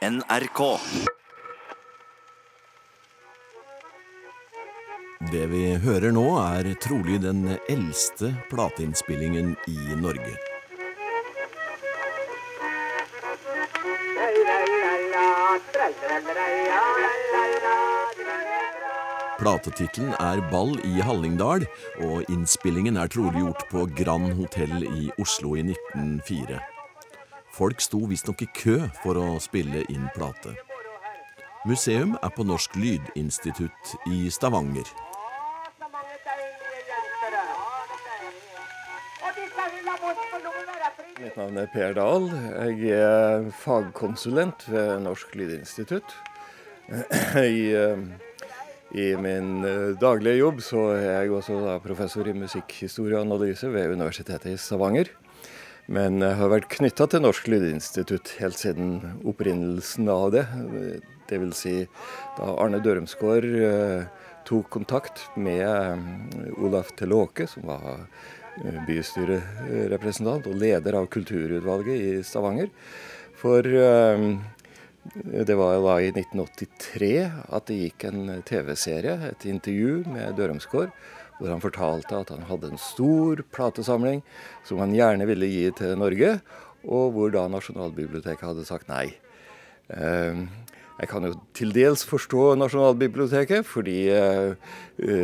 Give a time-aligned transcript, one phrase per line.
[0.00, 0.60] NRK.
[5.32, 10.32] Det vi hører nå, er trolig den eldste plateinnspillingen i Norge.
[19.36, 21.68] Platetittelen er Ball i Hallingdal,
[22.08, 26.69] og innspillingen er trolig gjort på Grand Hotell i Oslo i 1904.
[27.52, 30.54] Folk sto visstnok i kø for å spille inn plate.
[31.68, 34.86] Museum er på Norsk Lydinstitutt i Stavanger.
[41.20, 42.30] Mitt navn er Per Dahl.
[42.70, 46.14] Jeg er fagkonsulent ved Norsk Lydinstitutt.
[46.90, 48.00] I, eh,
[48.96, 53.92] I, min eh, daglige jobb så er jeg også professor i musikkhistorie og analyse ved
[53.92, 55.12] Universitetet i Stavanger.
[55.90, 60.44] Men jeg har vært knytta til Norsk Lydinstitutt helt siden opprinnelsen av det.
[61.30, 61.74] Vil si
[62.36, 64.04] da Arne Dørumsgaard eh,
[64.46, 68.06] tok kontakt med Olaf Telåke, som var
[68.86, 72.70] bystyrerepresentant og leder av kulturutvalget i Stavanger.
[73.38, 73.66] For
[75.14, 77.14] det var da i 1983
[77.48, 80.92] at det gikk en TV-serie, et intervju med Dørumsgaard,
[81.40, 84.20] hvor han fortalte at han hadde en stor platesamling
[84.68, 86.36] som han gjerne ville gi til Norge,
[86.84, 89.08] og hvor da Nasjonalbiblioteket hadde sagt nei.
[91.00, 94.02] Jeg kan jo til dels forstå Nasjonalbiblioteket, fordi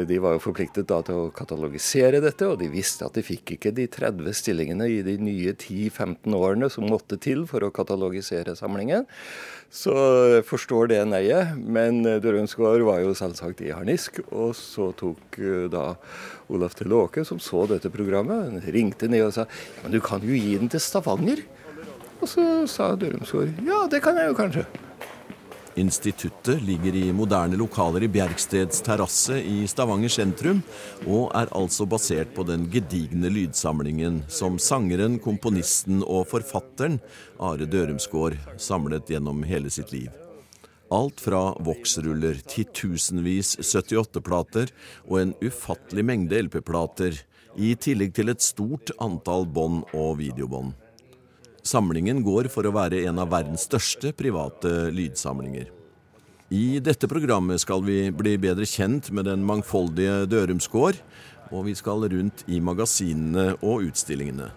[0.08, 3.58] de var jo forpliktet da til å katalogisere dette, og de visste at de fikk
[3.58, 8.56] ikke de 30 stillingene i de nye 10-15 årene som måtte til for å katalogisere
[8.56, 9.04] samlingen.
[9.68, 9.92] Så
[10.32, 11.52] jeg forstår det neiet.
[11.60, 14.22] Men Dørumsgaard var jo selvsagt i harnisk.
[14.30, 15.36] Og så tok
[15.72, 15.90] da
[16.48, 19.44] Olaf Telåke, som så dette programmet, ringte ned og sa
[19.82, 21.44] men du kan jo gi den til Stavanger.
[22.22, 24.68] Og så sa Dørumsgaard ja, det kan jeg jo kanskje.
[25.76, 30.62] Instituttet ligger i moderne lokaler i Bjerksteds terrasse i Stavanger sentrum,
[31.04, 36.96] og er altså basert på den gedigne lydsamlingen som sangeren, komponisten og forfatteren
[37.36, 40.08] Are Dørumsgaard samlet gjennom hele sitt liv.
[40.88, 44.72] Alt fra voksruller, titusenvis 78-plater
[45.10, 47.20] og en ufattelig mengde LP-plater,
[47.56, 50.72] i tillegg til et stort antall bånd og videobånd.
[51.66, 55.72] Samlingen går for å være en av verdens største private lydsamlinger.
[56.54, 61.00] I dette programmet skal vi bli bedre kjent med den mangfoldige Dørumsgård,
[61.50, 64.52] og vi skal rundt i magasinene og utstillingene.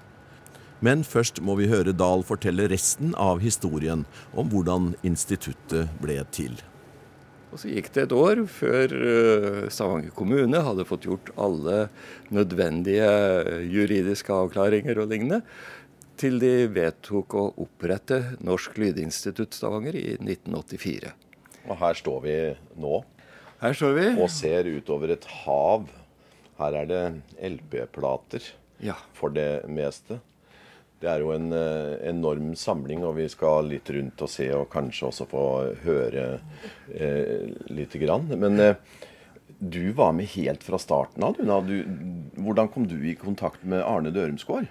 [0.85, 4.05] Men først må vi høre Dahl fortelle resten av historien
[4.37, 6.61] om hvordan instituttet ble til.
[7.49, 8.93] Og Så gikk det et år før
[9.73, 11.87] Stavanger kommune hadde fått gjort alle
[12.29, 13.09] nødvendige
[13.65, 15.41] juridiske avklaringer og lignende
[16.19, 21.13] til de vedtok å opprette Norsk Lydinstitutt Stavanger i 1984.
[21.69, 22.37] Og her står vi
[22.81, 23.01] nå.
[23.61, 24.07] Her står vi.
[24.19, 25.87] Og ser utover et hav.
[26.59, 27.03] Her er det
[27.53, 28.43] LP-plater
[28.83, 28.97] ja.
[29.15, 30.19] for det meste.
[30.99, 34.67] Det er jo en uh, enorm samling, og vi skal litt rundt og se, og
[34.73, 35.43] kanskje også få
[35.85, 36.25] høre
[36.91, 38.27] eh, lite grann.
[38.35, 38.75] Men eh,
[39.59, 41.39] du var med helt fra starten av.
[41.39, 41.77] Du,
[42.35, 44.67] hvordan kom du i kontakt med Arne Dørumsgaard?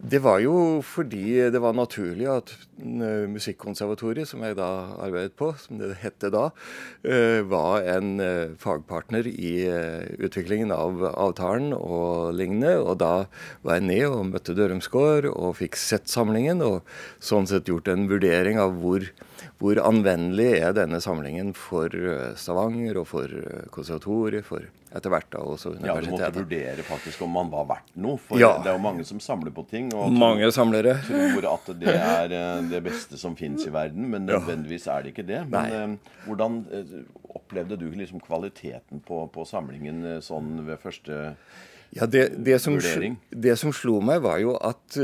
[0.00, 2.50] Det var jo fordi det var naturlig at
[2.80, 6.46] Musikkonservatoriet, som jeg da arbeidet på, som det hette da,
[7.44, 8.14] var en
[8.62, 9.52] fagpartner i
[10.16, 12.78] utviklingen av avtalen og lignende.
[12.80, 13.12] Og da
[13.60, 16.80] var jeg ned og møtte Dørumsgård og fikk sett samlingen, og
[17.20, 19.04] sånn sett gjort en vurdering av hvor,
[19.60, 21.92] hvor anvendelig er denne samlingen for
[22.40, 23.40] Stavanger og for
[23.76, 25.86] konservatoriet, for etter hvert da også universitetet.
[25.86, 28.18] Ja, Du måtte vurdere faktisk om man var verdt noe.
[28.18, 28.50] For ja.
[28.62, 30.96] det er jo mange som samler på ting og mange samlere.
[31.06, 32.34] tror at det er
[32.70, 35.44] det beste som fins i verden, men nødvendigvis er det ikke det.
[35.52, 36.14] Men Nei.
[36.26, 36.60] hvordan
[37.30, 41.20] opplevde du liksom kvaliteten på, på samlingen sånn ved første
[41.94, 43.16] ja, det, det, som, vurdering?
[43.30, 44.98] det som slo meg, var jo at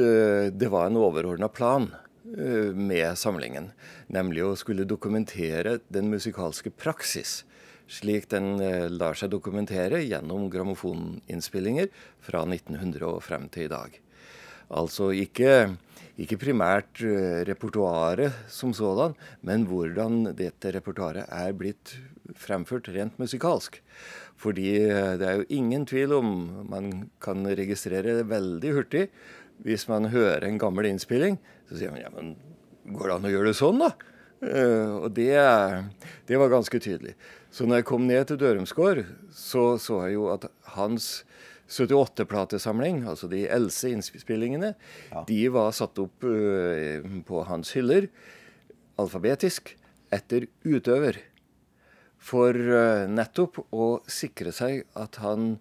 [0.54, 1.88] det var en overordna plan
[2.26, 3.70] med samlingen.
[4.10, 7.44] Nemlig å skulle dokumentere den musikalske praksis
[7.86, 8.56] slik den
[8.97, 11.88] lar seg dokumentere gjennom grammofoninnspillinger
[12.24, 14.00] fra 1900 og frem til i dag.
[14.66, 15.77] Altså ikke,
[16.18, 16.98] ikke primært
[17.47, 19.15] repertoaret som sådan,
[19.47, 21.94] men hvordan dette repertoaret er blitt
[22.34, 23.78] fremført rent musikalsk.
[24.36, 24.72] Fordi
[25.21, 26.32] det er jo ingen tvil om
[26.68, 29.06] Man kan registrere det veldig hurtig.
[29.65, 31.39] Hvis man hører en gammel innspilling,
[31.71, 32.34] så sier man ja, men
[32.92, 33.94] går det an å gjøre det sånn, da?
[35.00, 35.32] Og det,
[36.28, 37.15] det, var ganske tydelig.
[37.56, 38.98] Så når jeg kom ned til Dørumsgård,
[39.32, 40.44] så så jeg jo at
[40.76, 41.24] hans
[41.72, 44.74] 78-platesamling, altså de eldste innspillingene,
[45.08, 45.22] ja.
[45.24, 48.10] de var satt opp uh, på hans hyller
[49.00, 49.76] alfabetisk.
[50.14, 51.16] etter utøver.
[52.22, 55.56] For eh, nettopp å sikre seg at han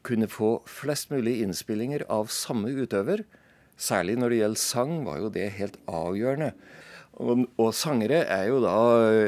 [0.00, 3.20] kunne få flest mulig innspillinger av samme utøver.
[3.76, 6.54] Særlig når det gjelder sang, var jo det helt avgjørende.
[7.20, 8.76] Og, og sangere er jo da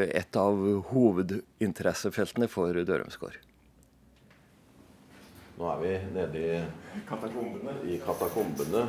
[0.09, 0.61] et av
[0.91, 3.37] hovedinteressefeltene for Dørumsgård.
[5.55, 7.77] Nå er vi nede i Katakombene.
[7.87, 8.89] i katakombene.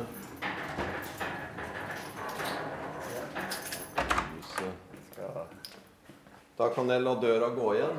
[6.56, 7.98] Da kan jeg la døra gå igjen.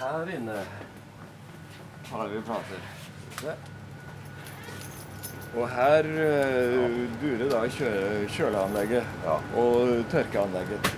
[0.00, 0.56] Her inne
[2.10, 3.68] har vi plater.
[5.56, 7.90] Og her uh, durer da kjø
[8.30, 9.38] kjøleanlegget Ja.
[9.58, 10.90] og tørkeanlegget.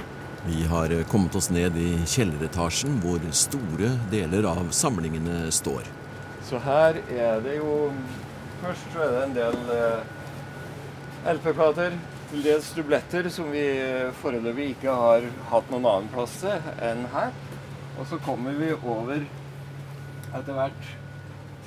[0.45, 5.87] Vi har kommet oss ned i kjelleretasjen hvor store deler av samlingene står.
[6.45, 7.93] Så her er det jo
[8.63, 11.97] Først så er det en del uh, LP-plater,
[12.31, 17.03] til dels dubletter, som vi eh, foreløpig ikke har hatt noen annen plass til enn
[17.13, 17.35] her.
[17.99, 19.21] Og så kommer vi over
[20.33, 20.87] etter hvert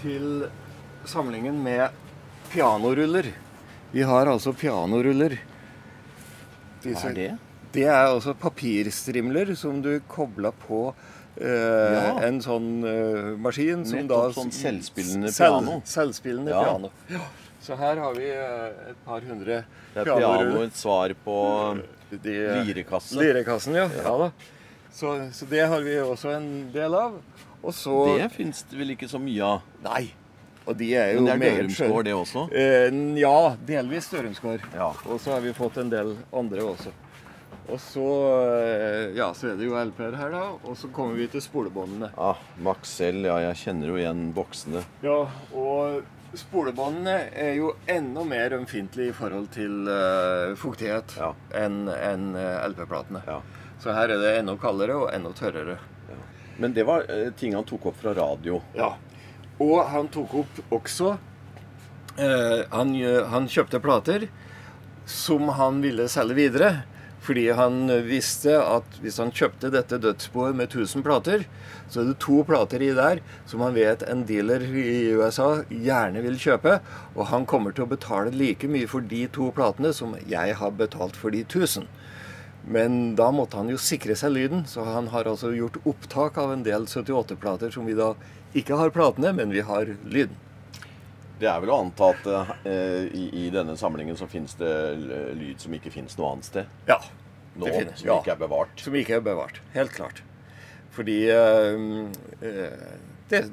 [0.02, 0.48] til
[1.06, 1.86] samlingen med
[2.56, 3.26] pianoruller.
[3.92, 5.38] Vi har altså pianoruller.
[6.86, 7.30] Hva er det?
[7.76, 10.94] Det er altså papirstrimler som du kobler på
[11.36, 12.14] eh, Ja.
[12.24, 15.82] en sånn eh, maskin som Nettopp da sånn selvspillende Selv- piano.
[15.84, 16.64] Selvspillende Ja.
[16.64, 16.92] piano.
[17.66, 19.94] Så her har vi eh, et par hundre pianoruller.
[19.94, 20.52] Det er pianoruller.
[20.52, 21.38] pianoets svar på
[22.24, 23.20] De, lirekassen.
[23.20, 23.90] Lirekassen, ja.
[24.04, 24.18] ja.
[24.18, 24.32] da.
[24.94, 27.18] Så, så det har vi også en del av.
[27.66, 29.62] Og så Det fins det vel ikke så mye av.
[29.84, 30.14] Nei.
[30.66, 32.46] Og de er jo Men det er Dørumsgård, det også.
[32.52, 34.64] Eh, ja, delvis Dørumsgård.
[34.74, 34.92] Ja.
[35.06, 36.94] Og så har vi fått en del andre også.
[37.66, 38.08] Og så,
[38.62, 40.44] eh, ja, så er det jo LP-er her, da.
[40.64, 42.12] Og så kommer vi til spolebåndene.
[42.18, 44.84] Ah, Maxell, ja, jeg kjenner jo igjen boksene.
[45.06, 45.24] Ja,
[45.54, 46.04] og
[46.38, 51.32] spolebåndene er jo enda mer ømfintlige i forhold til uh, fuktighet Ja.
[51.56, 53.24] enn en, eh, LP-platene.
[53.26, 53.42] Ja.
[53.82, 55.78] Så her er det enda kaldere og enda tørrere.
[56.58, 58.62] Men det var uh, ting han tok opp fra radio.
[58.78, 58.94] Ja.
[59.64, 61.14] Og han tok opp også
[62.20, 62.98] eh, han,
[63.32, 64.28] han kjøpte plater
[65.06, 66.74] som han ville selge videre.
[67.26, 71.48] Fordi han visste at hvis han kjøpte dette dødsboet med 1000 plater,
[71.90, 76.22] så er det to plater i der som han vet en dealer i USA gjerne
[76.22, 76.78] vil kjøpe.
[77.16, 80.78] Og han kommer til å betale like mye for de to platene som jeg har
[80.78, 81.90] betalt for de 1000.
[82.66, 86.54] Men da måtte han jo sikre seg lyden, så han har altså gjort opptak av
[86.54, 88.14] en del 78-plater som vi da
[88.56, 90.38] ikke har platene, men vi har lyden.
[91.40, 92.28] Det er vel å anta at
[92.64, 94.72] eh, i, i denne samlingen så fins det
[95.36, 96.78] lyd som ikke fins noe annet sted.
[96.88, 97.02] Ja.
[97.56, 98.20] Nå, det finnes, som ja.
[98.22, 98.80] ikke er bevart.
[98.84, 99.60] Som ikke er bevart.
[99.76, 100.24] Helt klart.
[100.96, 101.84] Fordi eh,
[102.40, 102.88] eh,
[103.32, 103.44] det,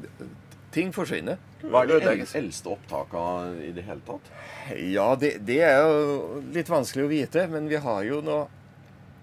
[0.75, 1.43] ting forsvinner.
[1.63, 4.33] Hva er det eldste opptaket i det hele tatt?
[4.79, 8.43] Ja, det, det er jo litt vanskelig å vite, men vi har jo nå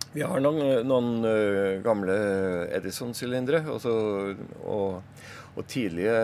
[0.10, 1.34] vi har noen, noen ø,
[1.86, 2.16] gamle
[2.74, 3.84] Edison-sylindere Og,
[4.66, 5.20] og,
[5.56, 6.16] og tidlige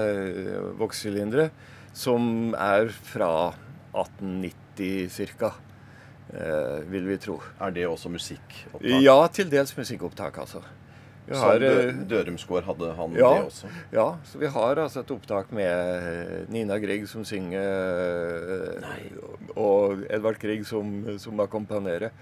[0.80, 1.50] vokssylindere,
[1.96, 3.32] som er fra
[3.96, 5.54] 1890 ca.,
[6.90, 7.38] vil vi tro.
[7.62, 9.04] Er det også musikkopptak?
[9.04, 10.64] Ja, til dels musikkopptak, altså.
[11.26, 13.70] Vi har, Dø Dørumsgård hadde han ja, det også?
[13.94, 18.84] ja, så vi har altså et opptak med Nina Grieg som synger,
[19.58, 22.14] og Edvard Grieg som, som akkompagnerer.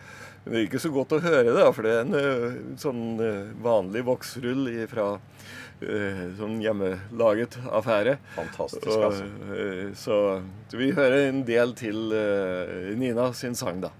[0.43, 2.55] Men det er ikke så godt å høre det, da, for det er en eh,
[2.79, 5.05] sånn eh, vanlig voksrull fra
[5.79, 8.17] eh, sånn hjemmelaget affære.
[8.35, 9.29] Fantastisk, altså.
[9.29, 10.17] Og, så,
[10.67, 12.11] så vi hører en del til
[12.99, 13.93] Nina sin sang, da.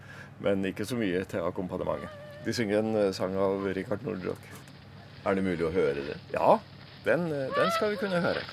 [0.44, 2.20] Men ikke så mye til akkompagnementet.
[2.44, 4.52] De synger en sang av Richard Nordrock.
[5.24, 6.18] Er det mulig å høre det?
[6.36, 6.58] Ja,
[7.08, 8.44] den, den skal vi kunne høre.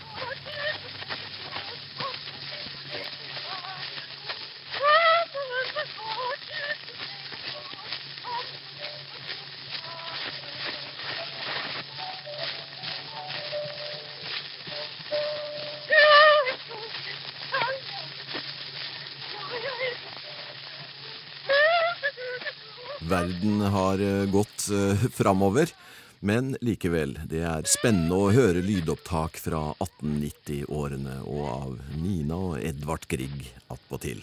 [23.10, 25.72] Verden har eh, gått uh, framover,
[26.20, 33.08] men likevel, det er spennende å høre lydopptak fra 1890-årene og av Nina og Edvard
[33.10, 34.22] Grieg attpåtil.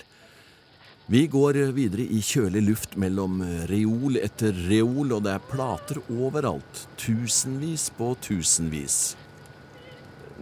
[1.12, 6.84] Vi går videre i kjølig luft mellom reol etter reol, og det er plater overalt.
[7.00, 9.16] Tusenvis på tusenvis.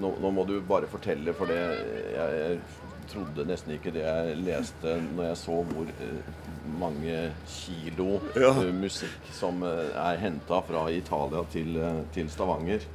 [0.02, 4.38] Nå, nå må du bare fortelle, for det jeg, jeg trodde nesten ikke det jeg
[4.42, 6.42] leste når jeg så hvor eh,
[6.80, 7.20] mange
[7.50, 8.52] kilo Ja.
[8.52, 11.80] eh, musikk som eh, er henta fra Italia til,
[12.16, 12.86] til Stavanger.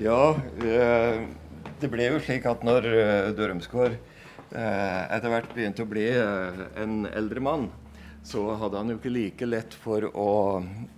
[0.00, 2.88] Ja, det ble jo slik at når
[3.38, 3.94] Dørumsgård
[4.50, 7.68] etter hvert begynte å bli en eldre mann,
[8.26, 10.32] så hadde han jo ikke like lett for å,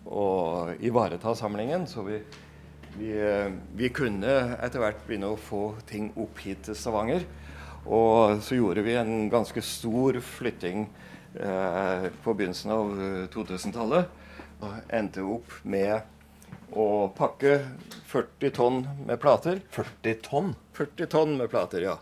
[0.08, 0.26] å
[0.80, 1.84] ivareta samlingen.
[1.90, 2.22] Så vi,
[2.96, 3.12] vi,
[3.76, 7.28] vi, kunne etter hvert begynne å få ting opp hit til Stavanger.
[7.86, 10.88] Og så gjorde vi en ganske stor flytting
[11.34, 12.92] eh, på begynnelsen av
[13.34, 14.10] 2000-tallet.
[14.64, 16.00] Og endte opp med
[16.74, 17.60] å pakke
[18.10, 19.60] 40 tonn med plater.
[19.70, 20.54] 40 tonn?
[20.76, 21.98] 40 tonn med plater, ja.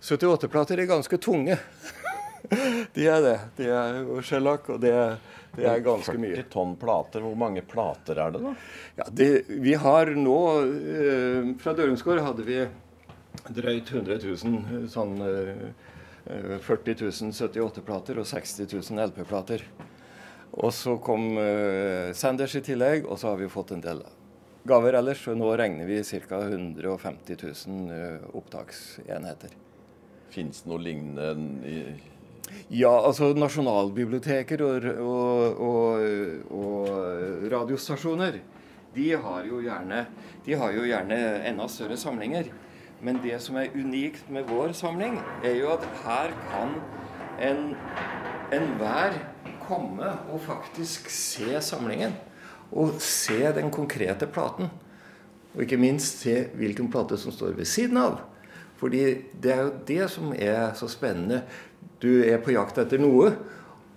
[0.00, 1.58] 78-plater er ganske tunge.
[2.94, 3.38] de er det.
[3.58, 4.94] De er jo skjellakk, og det,
[5.56, 6.34] det, er ganske mye.
[6.36, 8.54] 40 tonn plater, hvor mange plater er det da?
[9.00, 12.62] Ja, det, Vi har nå eh, Fra Dørumsgård hadde vi
[13.54, 19.64] drøyt 100 000 sånn eh, 40 000 78-plater og 60 000 LP-plater.
[20.58, 24.02] Og så kom uh, Sanders i tillegg, og så har vi fått en del
[24.68, 25.22] gaver ellers.
[25.30, 26.42] Og nå regner vi ca.
[26.44, 29.56] 150 000 uh, opptaksenheter.
[30.32, 31.32] Fins det noe lignende
[31.68, 31.80] i
[32.72, 36.86] Ja, altså nasjonalbiblioteker og, og, og, og,
[37.52, 38.38] radiostasjoner
[38.94, 39.98] de har, jo gjerne,
[40.46, 42.48] de har jo gjerne enda større samlinger.
[43.02, 46.74] Men det som er unikt med vår samling, er jo at her kan
[48.50, 52.16] enhver en komme og faktisk se samlingen.
[52.72, 54.68] Og se den konkrete platen.
[55.54, 58.20] Og ikke minst se hvilken plate som står ved siden av.
[58.78, 59.04] Fordi
[59.42, 61.42] det er jo det som er så spennende.
[62.02, 63.32] Du er på jakt etter noe,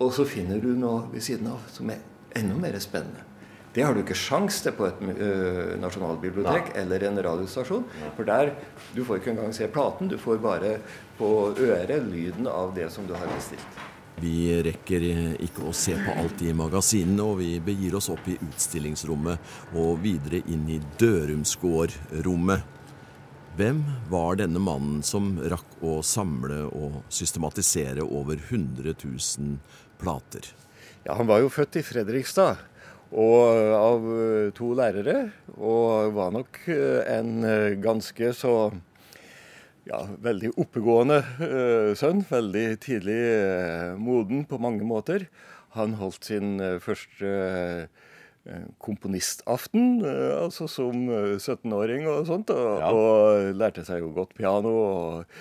[0.02, 2.02] og så finner du noe ved siden av som er
[2.38, 3.31] enda mer spennende.
[3.72, 6.80] Det har du ikke sjans til på et uh, nasjonalbibliotek Nei.
[6.82, 7.86] eller en radiostasjon.
[8.18, 8.52] For der
[8.96, 10.76] du får ikke engang se platen, du får bare
[11.20, 13.80] på øret lyden av det som du har bestilt.
[14.22, 15.06] Vi rekker
[15.42, 20.04] ikke å se på alt i magasinene, og vi begir oss opp i utstillingsrommet og
[20.04, 22.68] videre inn i Dørumsgård-rommet.
[23.58, 29.58] Hvem var denne mannen som rakk å samle og systematisere over 100 000
[30.00, 30.46] plater?
[31.04, 32.62] Ja, Han var jo født i Fredrikstad
[33.12, 34.06] og av
[34.56, 35.18] to lærere,
[35.58, 37.32] og var nok en
[37.84, 38.54] ganske så
[39.90, 41.20] ja, veldig oppegående
[42.00, 42.24] sønn.
[42.30, 43.20] Veldig tidlig
[44.00, 45.28] moden på mange måter.
[45.76, 47.36] Han holdt sin første
[48.82, 51.06] komponistaften, altså som
[51.38, 52.54] 17-åring og sånt.
[52.54, 52.92] Og, ja.
[52.92, 54.74] og, lærte seg jo godt piano.
[54.82, 55.36] og,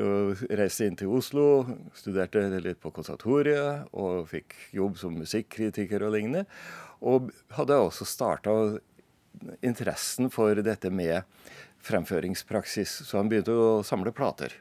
[0.00, 1.66] og Reiste inn til Oslo,
[1.96, 6.46] studerte litt på konservatoriet og fikk jobb som musikkritiker og lignende.
[7.04, 8.54] Og hadde også starta
[9.64, 11.26] interessen for dette med
[11.86, 14.54] fremføringspraksis, så han begynte å samle plater.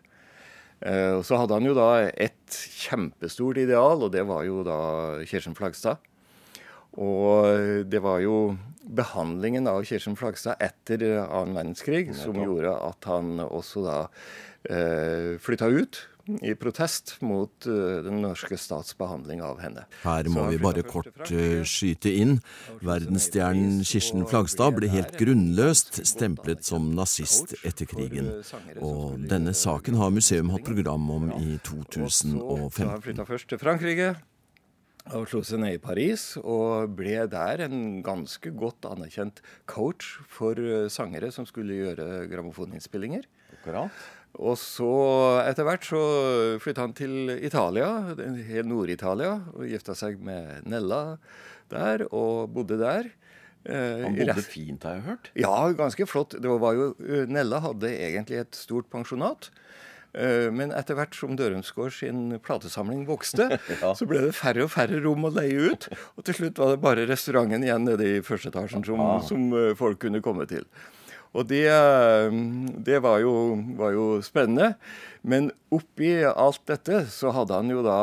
[0.83, 4.79] Eh, og så hadde han jo da et kjempestort ideal, og det var jo da
[5.27, 6.03] Kirsten Flagstad.
[6.95, 13.41] Og det var jo behandlingen av Kirsten Flagstad etter annen verdenskrig som gjorde at han
[13.43, 13.97] også da
[14.69, 19.85] eh, flytta ut i protest mot uh, den norske stats behandling av henne.
[20.03, 22.39] Her må vi bare kort uh, skyte inn.
[22.85, 28.31] Verdensstjernen Kirsten Flagstad ble helt grunnløst stemplet som nazist etter krigen.
[28.81, 32.81] Og denne saken har museum hatt program om i 2015.
[32.81, 34.15] Han flytta først til Frankrike.
[35.13, 40.57] Og slo seg ned i Paris og ble der en ganske godt anerkjent coach for
[40.89, 43.27] sangere som skulle gjøre grammofoninnspillinger.
[43.59, 43.93] Akkurat.
[44.35, 44.91] Og så
[45.45, 46.01] etter hvert så
[46.63, 51.17] flytta han til Italia, helt Nord-Italia, og gifta seg med Nella
[51.71, 53.11] der, og bodde der.
[53.65, 55.29] Eh, han bodde fint, har jeg hørt?
[55.39, 56.35] Ja, ganske flott.
[56.41, 59.49] Det var jo, eh, Nella hadde egentlig et stort pensjonat.
[60.13, 63.49] Eh, men etter hvert som Dørumsgård sin platesamling vokste,
[63.81, 63.93] ja.
[63.97, 65.89] så ble det færre og færre rom å leie ut.
[66.15, 69.17] Og til slutt var det bare restauranten igjen nede i første etasjen som, ah.
[69.25, 69.49] som
[69.79, 70.67] folk kunne komme til.
[71.35, 71.67] Og det,
[72.87, 73.33] det var, jo,
[73.75, 74.75] var, jo, spennende.
[75.25, 77.99] Men oppi alt dette så hadde han jo da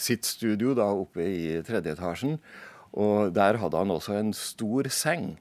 [0.00, 2.38] sitt studio da oppe i tredje etasjen.
[2.96, 5.34] Og der hadde han også en stor seng.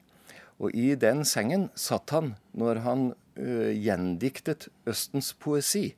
[0.60, 3.06] Og i den sengen satt han når han
[3.40, 5.94] uh, gjendiktet Østens poesi.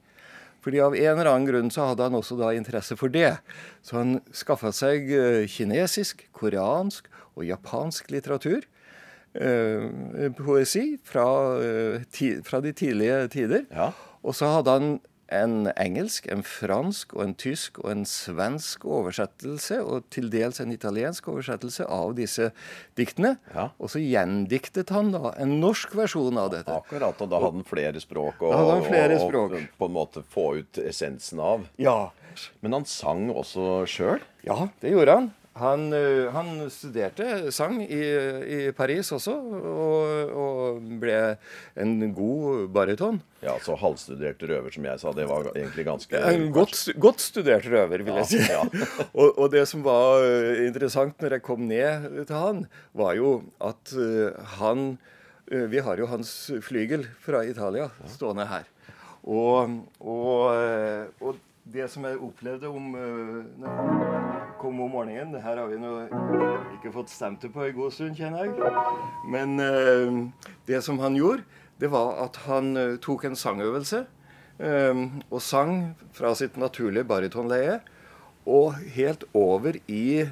[0.62, 3.40] Fordi av en eller annen grunn så hadde han også da interesse for det.
[3.82, 8.68] Så han skaffa seg uh, kinesisk, koreansk og japansk litteratur.
[9.34, 11.24] Eh, poesi fra,
[11.64, 13.64] eh, fra, de tidlige tider.
[13.72, 13.92] Ja.
[14.24, 15.00] Og så hadde han
[15.32, 20.74] en engelsk, en fransk, og en tysk og en svensk oversettelse, og til dels en
[20.76, 22.50] italiensk oversettelse av disse
[23.00, 23.38] diktene.
[23.56, 23.70] Ja.
[23.80, 26.76] Og så gjendiktet han da en norsk versjon av dette.
[26.76, 28.52] Akkurat, og da hadde han flere språk å
[29.80, 31.70] på en måte få ut essensen av.
[31.80, 32.12] Ja.
[32.60, 34.20] Men han sang også sjøl?
[34.44, 35.32] Ja, det gjorde han.
[35.60, 35.92] Han,
[36.32, 38.00] han studerte sang i,
[38.48, 41.18] i Paris også, og, og, ble
[41.76, 43.20] en god baryton.
[43.44, 45.12] Ja, Så halvstudert røver, som jeg sa.
[45.18, 48.42] Det var egentlig ganske En godt, godt studert røver, vil jeg si.
[48.46, 48.88] Ja, ja.
[49.20, 50.24] og, og, det som var
[50.64, 52.66] interessant når jeg kom ned til han,
[52.96, 53.96] var jo at
[54.58, 54.94] han
[55.52, 56.32] Vi har jo hans
[56.64, 58.70] flygel fra Italia stående her.
[59.28, 65.70] Og, og det som jeg opplevde om uh, når jeg kom om morgenen Her har
[65.70, 65.92] vi nå
[66.78, 68.74] ikke fått stemt det på en god stund, kjenner jeg.
[69.30, 71.46] Men uh, det som han gjorde,
[71.82, 74.06] det var at han uh, tok en sangøvelse
[74.62, 77.80] og sang fra sitt naturlige baritonleie
[78.46, 80.28] og helt over i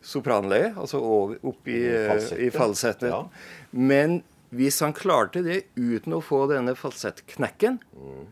[0.00, 1.82] sopranleie, altså over, opp i,
[2.40, 3.10] i falsettet.
[3.12, 3.18] Ja.
[3.76, 8.24] Men hvis han klarte det uten å få denne falsettknekken, mm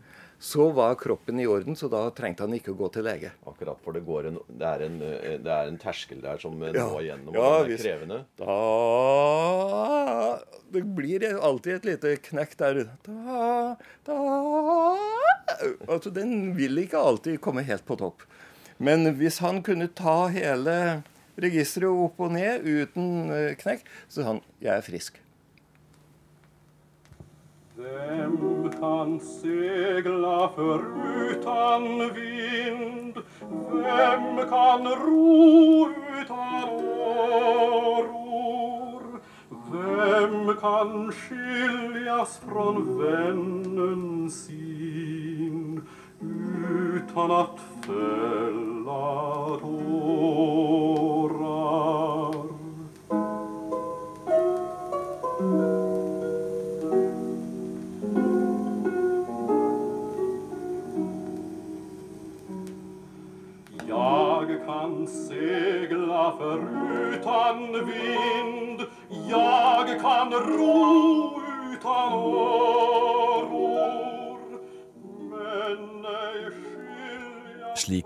[0.45, 3.31] så var kroppen i orden, så da trengte han ikke å gå til lege.
[3.49, 6.69] Akkurat, for det, en, det, er, en, det er, en, terskel der som ja.
[6.75, 8.19] nå igjennom, ja, og den er krevende.
[8.37, 8.57] Da
[10.75, 12.81] Det blir alltid et lite knekk der.
[13.07, 13.73] Da,
[14.05, 14.19] da
[15.89, 18.21] Altså, den vil ikke alltid komme helt på topp.
[18.77, 21.01] Men hvis han kunne ta hele
[21.41, 25.24] registeret opp og ned uten eh, knekk, så sa han 'jeg er frisk'.
[27.77, 33.17] Hvem kan segla förutan vind?
[33.71, 35.89] Hvem kan ro
[36.21, 36.69] utan
[37.89, 39.03] åror?
[39.71, 45.81] Hvem kan skiljas från vännen sin
[46.95, 49.74] utan att fälla tårar?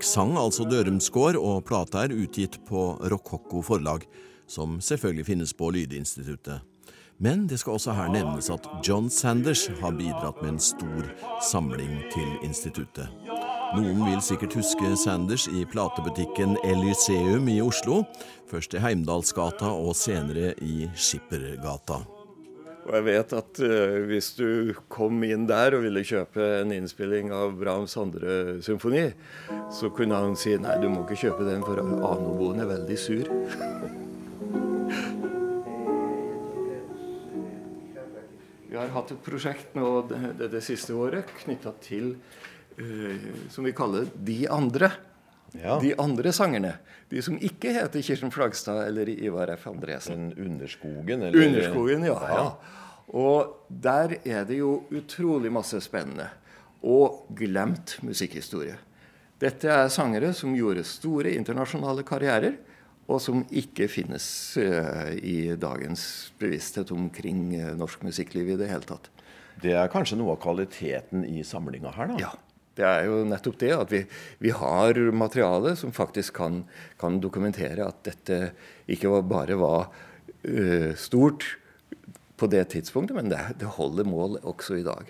[0.10, 4.08] Sang altså Dørumsgård, og plata er utgitt på Rokokko forlag,
[4.50, 6.66] som selvfølgelig finnes på Lydinstituttet.
[7.20, 11.10] Men det skal også her nevnes at John Sanders har bidratt med en stor
[11.43, 13.12] samling til instituttet.
[13.76, 18.02] Noen vil sikkert huske Sanders i platebutikken Elyseum i Oslo.
[18.50, 22.00] Først i Heimdalsgata og senere i Skippergata.
[22.89, 27.30] Og jeg vet at uh, hvis du kom inn der og ville kjøpe en innspilling
[27.30, 29.04] av Brahms andre symfoni,
[29.69, 33.30] så kunne han si nei, du må ikke kjøpe den, for anoboen er veldig sur.
[38.69, 42.15] Vi har hatt et prosjekt nå det, det, det siste året knytta til
[42.82, 44.95] uh, som vi kaller De andre.
[45.57, 45.79] Ja.
[45.81, 46.75] De andre sangerne.
[47.09, 49.67] De som ikke heter Kirsten Flagstad eller Ivar F.
[49.71, 50.29] Andresen.
[50.38, 51.23] Underskogen?
[51.23, 51.47] Eller?
[51.47, 52.45] Underskogen, ja, ja.
[53.09, 56.29] Og der er det jo utrolig masse spennende.
[56.85, 58.77] Og glemt musikkhistorie.
[59.39, 62.59] Dette er sangere som gjorde store internasjonale karrierer,
[63.09, 64.25] og som ikke finnes
[64.62, 66.03] uh, i dagens
[66.38, 69.09] bevissthet omkring uh, norsk musikkliv i det hele tatt.
[69.63, 72.19] Det er kanskje noe av kvaliteten i samlinga her, da?
[72.27, 72.35] Ja.
[72.77, 74.03] Det er jo nettopp det at vi,
[74.39, 76.62] vi har materiale som faktisk kan,
[77.01, 78.53] kan, dokumentere at dette
[78.88, 81.58] ikke bare var uh, stort
[82.39, 85.10] på det tidspunktet, men det, det holder mål også i dag.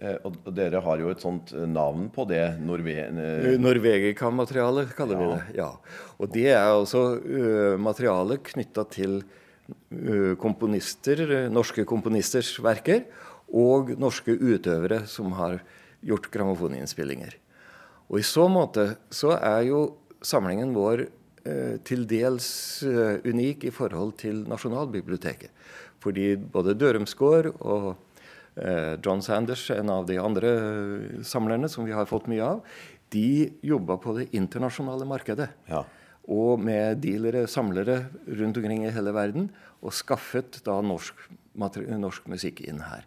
[0.00, 2.40] Eh, og dere har jo et sånt eh, navn på det?
[2.64, 5.20] Norve eh, Norvegica-materiale, kaller ja.
[5.20, 5.58] vi det.
[5.58, 5.68] ja.
[6.16, 11.20] Og det er altså uh, materiale knytta til uh, komponister,
[11.52, 13.04] norske komponisters verker,
[13.50, 15.58] og norske utøvere som har
[16.06, 17.36] gjort grammofoninnspillinger.
[18.10, 19.82] Og i så måte så er jo
[20.24, 22.48] samlingen vår eh, til dels
[22.86, 25.52] eh, unik i forhold til Nasjonalbiblioteket.
[26.00, 27.92] Fordi både Dørumsgård og
[28.56, 32.64] eh, John Sanders, en av de andre eh, samlerne som vi har fått mye av,
[33.10, 35.50] de jobba på det internasjonale markedet.
[35.70, 35.84] Ja.
[36.30, 39.48] Og med dealere, samlere rundt omkring i hele verden.
[39.80, 41.16] Og skaffet da norsk,
[41.56, 43.06] norsk musikk inn her.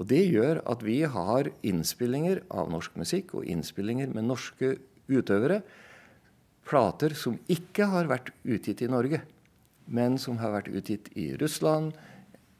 [0.00, 4.78] Og Det gjør at vi har innspillinger av norsk musikk og innspillinger med norske
[5.12, 5.60] utøvere.
[6.64, 9.20] Plater som ikke har vært utgitt i Norge,
[9.92, 11.92] men som har vært utgitt i Russland,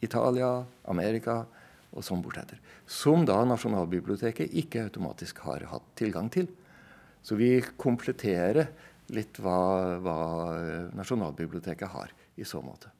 [0.05, 1.47] Italia, Amerika
[1.91, 2.61] og sånn bortetter.
[2.85, 6.49] Som da Nasjonalbiblioteket ikke automatisk har hatt tilgang til.
[7.25, 8.69] Så vi kompletterer
[9.17, 10.19] litt hva, hva
[10.97, 12.93] Nasjonalbiblioteket har i så måte.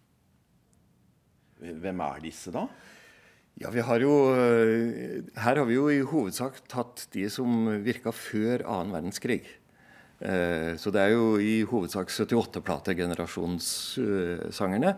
[1.61, 2.65] Hvem er disse, da?
[3.59, 8.13] Ja, vi har jo, eh, Her har vi jo i hovedsak tatt de som virka
[8.13, 9.43] før annen verdenskrig.
[10.21, 14.97] Eh, så det er jo i hovedsak 78-plate-generasjonssangerne.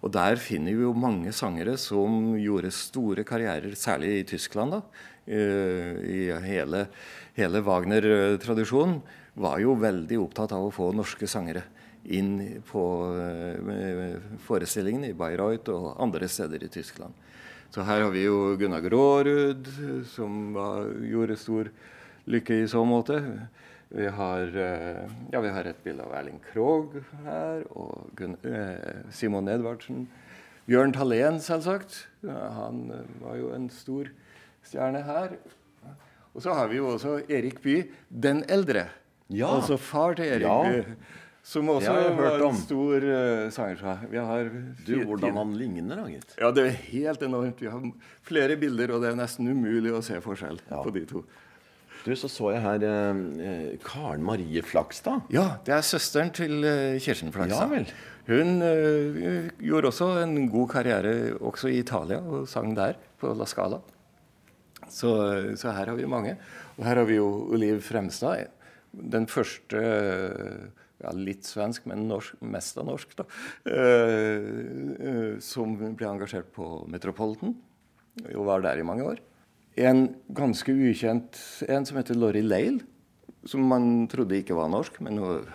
[0.00, 4.70] Og der finner vi jo mange sangere som gjorde store karrierer, særlig i Tyskland.
[4.70, 4.82] da.
[5.28, 6.88] I hele,
[7.36, 9.02] hele Wagner-tradisjonen
[9.36, 11.62] var jo veldig opptatt av å få norske sangere
[12.06, 13.14] inn på
[14.46, 17.12] forestillingene i Bayreuth og andre steder i Tyskland.
[17.70, 19.66] Så her har vi jo Gunnar Grårud,
[20.08, 21.68] som var, gjorde stor
[22.28, 23.18] lykke i så måte.
[23.92, 29.04] Vi har, eh, ja, vi har et bilde av Erling Krogh her, og Gun eh,
[29.12, 30.06] Simon Edvardsen.
[30.68, 32.06] Bjørn Thalén, selvsagt.
[32.24, 34.08] Han eh, var jo en stor
[34.64, 35.36] stjerne her.
[36.34, 38.88] Og så har vi jo også Erik Bye, den eldre.
[39.28, 39.54] Ja.
[39.54, 40.60] Altså far til Erik ja.
[40.64, 40.96] Bye.
[41.48, 44.02] Som også var en stor uh, sanger.
[44.10, 44.50] Vi har
[44.84, 46.34] du, hvordan han ligner, da, gitt.
[46.36, 47.62] Ja, det er helt enormt.
[47.64, 47.84] Vi har
[48.28, 50.82] flere bilder, og det er nesten umulig å se forskjell ja.
[50.84, 51.22] på de to.
[52.04, 55.24] Du, Så så jeg her eh, Karen Marie Flakstad.
[55.32, 57.64] Ja, det er søsteren til eh, Kirsten Flakstad.
[57.64, 57.88] Ja, vel.
[58.28, 63.48] Hun eh, gjorde også en god karriere også i Italia og sang der, på La
[63.48, 63.80] Scala.
[64.88, 65.10] Så,
[65.56, 66.36] så, her har vi mange.
[66.76, 68.52] Og her har vi jo Oliv Fremstad.
[68.92, 69.80] Den første
[71.02, 73.26] ja, litt svensk, men norsk, mest av norsk, da,
[73.70, 74.50] eh,
[74.98, 77.56] eh, som ble engasjert på Metropolitan.
[78.34, 79.20] Og var der i mange år
[79.78, 82.82] en ganske ukjent en som heter Laurie Lale.
[83.48, 85.46] Som man trodde ikke var norsk, men uh,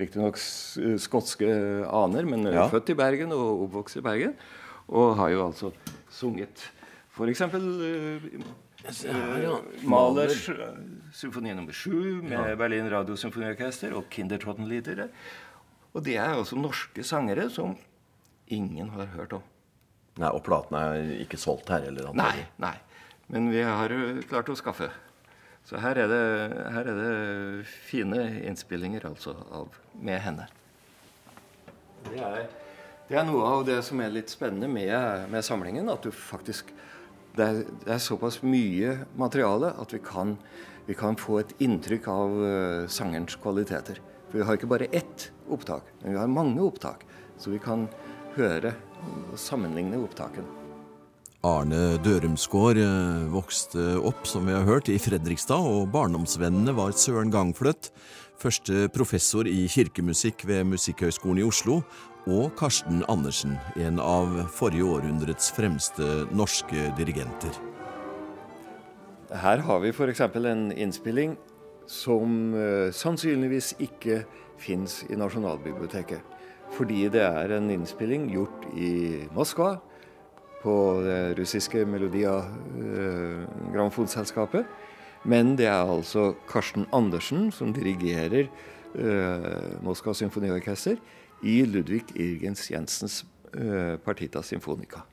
[0.00, 1.50] riktignok skotske
[1.84, 2.26] aner.
[2.28, 2.66] Men ja.
[2.72, 4.34] født i Bergen og oppvokst i Bergen.
[4.88, 5.72] Og har jo altså
[6.10, 6.64] sunget
[7.12, 7.44] f.eks.
[7.52, 8.24] Uh,
[9.44, 10.48] ja, Malers
[11.12, 12.56] symfoni nummer sju med ja.
[12.58, 15.08] Berlin Radiosymfoniorkester og Kindertottenlieder.
[15.94, 17.76] Og det er altså norske sangere som
[18.50, 19.46] ingen har hørt om.
[20.20, 21.86] Nei, Og platene er ikke solgt her?
[21.86, 22.74] eller Nei, nei.
[23.30, 23.94] Men vi har
[24.28, 24.90] klart å skaffe.
[25.66, 26.24] Så her er det,
[26.74, 30.48] her er det fine innspillinger altså av, med henne.
[32.08, 32.46] Det er,
[33.08, 35.90] det er, noe av det som er litt spennende med, med samlingen.
[35.92, 36.72] At du faktisk
[37.36, 40.34] det er, det er, såpass mye materiale at vi kan,
[40.90, 44.00] vi kan få et inntrykk av uh, sangerens kvaliteter.
[44.30, 47.04] For vi har ikke bare ett opptak, men vi har mange opptak.
[47.38, 47.86] Så vi kan
[48.34, 48.74] høre
[49.30, 50.58] og sammenligne opptakene.
[51.46, 57.32] Arne Dørumsgård eh, vokste opp, som vi har hørt, i Fredrikstad, og barndomsvennene var Søren
[57.32, 57.88] Gangfløtt,
[58.42, 61.80] første professor i kirkemusikk ved Musikkhøgskolen i Oslo,
[62.28, 67.69] og Karsten Andersen, en av forrige århundrets fremste norske dirigenter.
[69.30, 70.20] Her har vi f.eks.
[70.20, 71.36] en innspilling
[71.86, 74.24] som uh, sannsynligvis ikke
[74.58, 76.20] fins i Nasjonalbiblioteket.
[76.74, 79.76] Fordi det er en innspilling gjort i Moskva
[80.62, 82.36] på det russiske Melodia
[83.72, 84.64] eh.
[85.24, 88.48] Men det er altså Karsten Andersen som dirigerer
[88.94, 90.96] eh, Moskva symfoniorkester
[91.44, 95.04] i Ludvig Irgens Jensens eh, Partita Symfonica.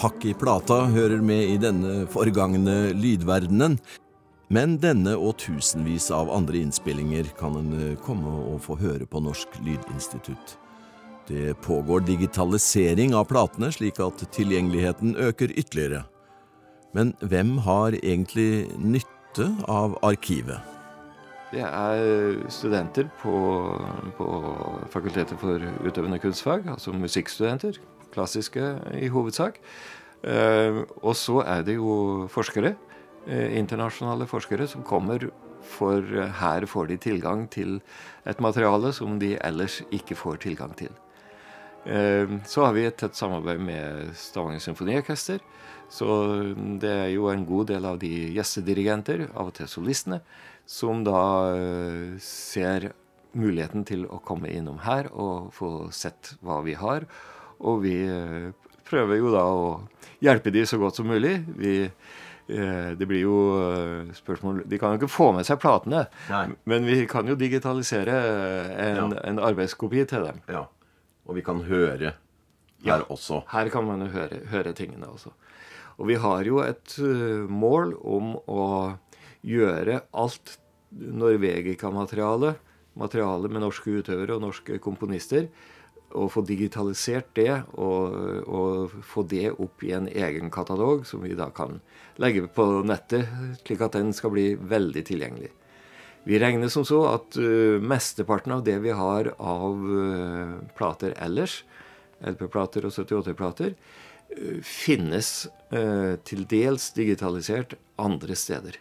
[0.00, 3.78] Hakk i plata hører med i denne forgangne lydverdenen.
[4.52, 9.22] Men denne og tusenvis av andre innspillinger kan en eh, komme og få høre på
[9.24, 10.54] Norsk Lydinstitutt.
[11.26, 16.04] Det pågår digitalisering av platene, slik at tilgjengeligheten øker ytterligere.
[16.94, 20.62] Men hvem har egentlig nytte av arkivet?
[21.50, 23.34] Det er studenter på,
[24.18, 24.30] på
[24.94, 27.78] Fakultetet for utøvende kunstfag, altså musikkstudenter
[28.16, 29.60] klassiske i hovedsak.
[30.26, 32.74] Eh, og så er det jo forskere,
[33.26, 35.30] eh, internasjonale forskere, som kommer
[35.62, 37.80] for eh, her får de tilgang til
[38.26, 40.90] et materiale som de ellers ikke får tilgang til.
[41.86, 45.38] Så har vi et tett samarbeid med Stavanger Symfoniorkester.
[45.88, 46.08] Så
[46.82, 50.18] det er jo en god del av de gjestedirigenter, av og til solistene,
[50.66, 51.54] som da
[52.18, 52.88] ser
[53.38, 57.06] muligheten til å komme innom her og få sett hva vi har
[57.64, 58.52] og vi eh,
[58.86, 59.66] prøver jo da å
[60.24, 61.38] hjelpe de så godt som mulig.
[61.56, 66.06] Vi, eh, det blir jo eh, spørsmål De kan jo ikke få med seg platene,
[66.30, 66.44] Nei.
[66.68, 68.18] men vi kan jo digitalisere
[68.76, 69.24] en, ja.
[69.24, 70.44] en arbeidskopi til dem.
[70.52, 70.66] Ja.
[71.26, 72.14] Og vi kan høre
[72.84, 73.42] her ja, også.
[73.50, 75.32] Her kan man jo høre, høre, tingene også.
[75.96, 76.92] Og vi har jo et
[77.48, 78.64] mål om å
[79.46, 80.58] gjøre alt
[80.92, 82.60] Norvegica-materialet,
[83.00, 85.48] materialet med norske utøvere og norske komponister,
[86.14, 88.14] å få digitalisert det og,
[88.46, 91.80] og, få det opp i en egen katalog som vi da kan
[92.22, 93.28] legge på nettet,
[93.64, 95.52] slik at den skal bli veldig tilgjengelig.
[96.26, 101.60] Vi regner som så at uh, mesteparten av det vi har av uh, plater ellers,
[102.26, 108.76] LP-plater og 78-plater, uh, finnes til dels digitalisert andre steder.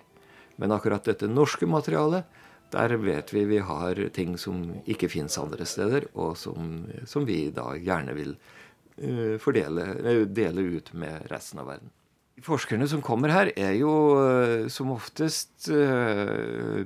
[0.62, 2.30] Men akkurat dette norske materialet
[2.74, 7.52] der vet vi vi har ting som ikke fins andre steder, og som, som, vi
[7.54, 11.90] da gjerne vil uh, fordele, dele ut med resten av verden.
[12.44, 15.70] Forskerne som kommer her, er jo uh, som oftest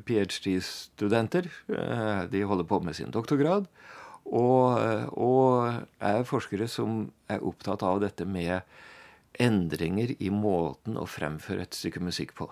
[0.06, 1.50] ph.d.-studenter.
[2.30, 3.66] de holder på med sin doktorgrad.
[4.30, 4.78] Og,
[5.18, 5.74] og,
[6.06, 8.62] er forskere som er opptatt av dette med
[9.42, 12.46] endringer i måten å fremføre et stykke musikk på.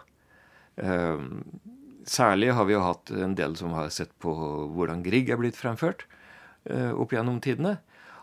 [2.08, 5.58] Særlig har vi jo hatt en del som har sett på hvordan Grieg er blitt
[5.60, 6.06] fremført
[6.70, 7.78] eh, opp gjennom tidene.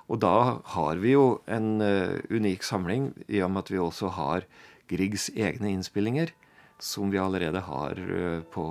[0.09, 4.11] Og da har vi jo en uh, unik samling i og med at vi også
[4.12, 4.44] har
[4.90, 6.33] Griegs egne innspillinger,
[6.77, 8.66] som vi allerede har uh, på,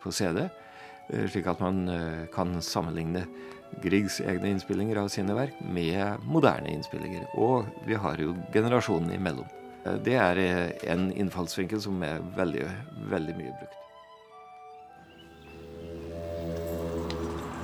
[0.00, 0.46] på, CD.
[1.28, 1.88] slik at man
[2.32, 3.26] kan sammenligne
[3.84, 7.28] Griegs egne innspillinger av sine verk med moderne innspillinger.
[7.36, 9.48] Og vi har jo generasjonen imellom.
[10.04, 10.40] Det er
[10.88, 12.64] en innfallsvinkel som er veldig,
[13.12, 13.87] veldig mye brukt.